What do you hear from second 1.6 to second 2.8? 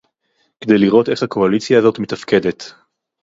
הזאת מתפקדת